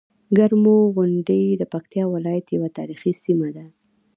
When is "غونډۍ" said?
0.95-1.43